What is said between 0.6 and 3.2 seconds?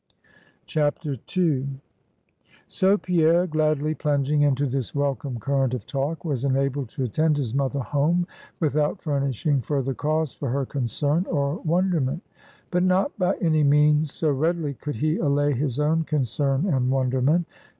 II. So